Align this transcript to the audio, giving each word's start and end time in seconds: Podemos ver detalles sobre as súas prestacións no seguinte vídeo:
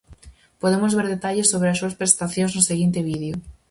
Podemos 0.61 0.95
ver 0.97 1.07
detalles 1.09 1.49
sobre 1.51 1.69
as 1.69 1.79
súas 1.79 1.97
prestacións 1.99 2.51
no 2.53 2.67
seguinte 2.69 2.99
vídeo: 3.11 3.35